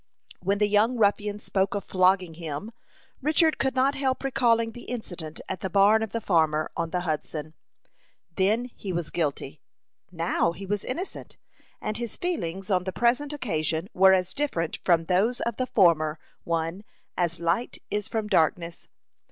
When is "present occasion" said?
12.91-13.89